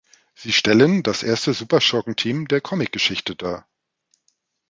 Sie 0.33 0.51
stellen 0.51 1.03
das 1.03 1.21
erste 1.21 1.53
Superschurken-Team 1.53 2.47
der 2.47 2.59
Comicgeschichte 2.59 3.35
dar. 3.35 3.67